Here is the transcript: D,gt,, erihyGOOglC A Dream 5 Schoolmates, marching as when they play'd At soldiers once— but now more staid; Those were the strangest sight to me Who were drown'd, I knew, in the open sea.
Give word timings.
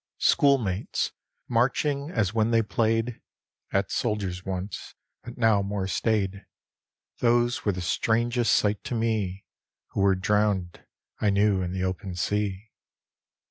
D,gt,, 0.17 0.17
erihyGOOglC 0.17 0.17
A 0.17 0.17
Dream 0.17 0.25
5 0.25 0.29
Schoolmates, 0.31 1.11
marching 1.47 2.09
as 2.09 2.33
when 2.33 2.49
they 2.49 2.63
play'd 2.63 3.21
At 3.71 3.91
soldiers 3.91 4.43
once— 4.43 4.95
but 5.23 5.37
now 5.37 5.61
more 5.61 5.87
staid; 5.87 6.43
Those 7.19 7.65
were 7.65 7.71
the 7.71 7.81
strangest 7.81 8.51
sight 8.53 8.83
to 8.85 8.95
me 8.95 9.45
Who 9.89 9.99
were 10.01 10.15
drown'd, 10.15 10.83
I 11.19 11.29
knew, 11.29 11.61
in 11.61 11.71
the 11.71 11.83
open 11.83 12.15
sea. 12.15 12.71